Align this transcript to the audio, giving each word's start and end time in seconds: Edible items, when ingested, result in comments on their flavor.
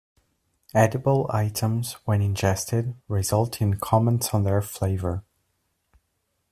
Edible 0.73 1.29
items, 1.31 1.93
when 2.05 2.23
ingested, 2.23 2.95
result 3.07 3.61
in 3.61 3.75
comments 3.75 4.33
on 4.33 4.43
their 4.45 4.59
flavor. 4.59 5.23